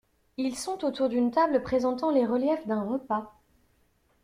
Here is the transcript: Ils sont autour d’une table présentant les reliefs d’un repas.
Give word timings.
Ils 0.37 0.55
sont 0.57 0.83
autour 0.83 1.09
d’une 1.09 1.29
table 1.29 1.61
présentant 1.61 2.09
les 2.09 2.25
reliefs 2.25 2.65
d’un 2.65 2.81
repas. 2.81 3.37